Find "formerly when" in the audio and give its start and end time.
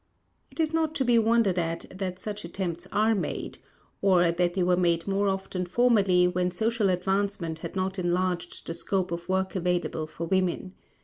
5.63-6.49